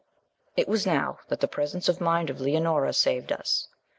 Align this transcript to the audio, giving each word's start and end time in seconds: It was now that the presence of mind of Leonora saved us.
It 0.57 0.67
was 0.67 0.87
now 0.87 1.19
that 1.27 1.41
the 1.41 1.47
presence 1.47 1.87
of 1.87 2.01
mind 2.01 2.31
of 2.31 2.41
Leonora 2.41 2.91
saved 2.91 3.31
us. 3.31 3.67